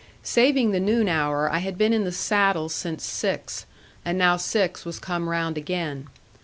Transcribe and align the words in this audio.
Saving 0.23 0.71
the 0.71 0.79
noon 0.79 1.07
hour, 1.07 1.47
I 1.47 1.59
had 1.59 1.77
been 1.77 1.93
in 1.93 2.05
the 2.05 2.11
saddle 2.11 2.69
since 2.69 3.05
six, 3.05 3.67
and 4.03 4.17
now 4.17 4.35
six 4.35 4.83
was 4.83 4.97
come 4.97 5.29
round 5.29 5.59
again. 5.59 6.07